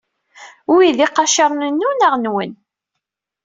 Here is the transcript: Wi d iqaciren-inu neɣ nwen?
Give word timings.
Wi 0.73 0.87
d 0.95 0.97
iqaciren-inu 1.05 1.89
neɣ 1.93 2.13
nwen? 2.17 2.51